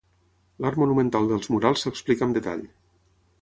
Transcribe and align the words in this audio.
L'art 0.63 0.79
monumental 0.83 1.29
dels 1.31 1.51
murals 1.57 1.85
s'explica 1.87 2.27
amb 2.29 2.39
detall. 2.41 2.65